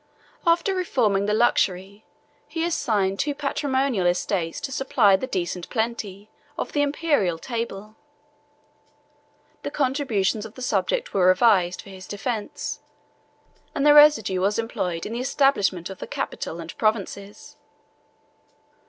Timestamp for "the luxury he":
1.27-2.65